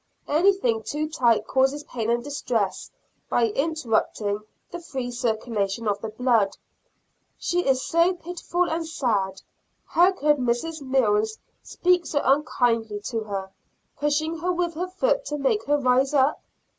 [0.27, 2.89] Anything too tight causes pain and distress
[3.29, 4.39] by interrupting
[4.71, 6.57] the free circulation of the blood.
[7.37, 9.43] She is so pitiful and sad!
[9.85, 10.81] How could Mrs.
[10.81, 13.51] Mills speak so unkindly to her,
[13.95, 16.41] pushing her with her foot to make her rise up?